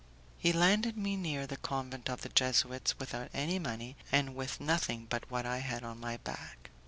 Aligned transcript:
He 0.39 0.51
landed 0.51 0.97
me 0.97 1.15
near 1.15 1.45
the 1.45 1.57
convent 1.57 2.09
of 2.09 2.21
the 2.21 2.29
Jesuits, 2.29 2.97
without 2.97 3.29
any 3.35 3.59
money, 3.59 3.95
and 4.11 4.35
with 4.35 4.59
nothing 4.59 5.05
but 5.07 5.29
what 5.29 5.45
I 5.45 5.59
had 5.59 5.83
on 5.83 5.99
my 5.99 6.17
back. 6.17 6.71